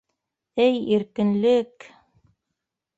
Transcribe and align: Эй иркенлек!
Эй 0.65 0.75
иркенлек! 0.95 1.75